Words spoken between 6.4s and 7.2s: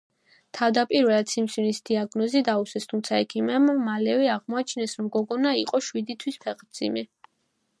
ფეხმძიმე.